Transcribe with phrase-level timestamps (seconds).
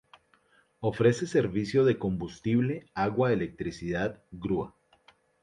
[0.79, 4.73] Ofrece servicio de Combustible, Agua, Electricidad, Grúa.